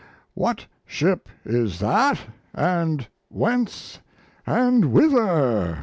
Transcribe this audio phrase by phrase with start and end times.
[0.33, 2.19] What ship is that,
[2.55, 3.99] and whence
[4.47, 5.77] and whither?'